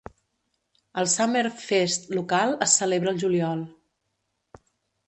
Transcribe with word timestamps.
El 1.01 1.09
Summerfest 1.11 2.09
local 2.21 2.57
es 2.69 2.75
celebra 2.83 3.17
el 3.17 3.21
juliol. 3.27 3.67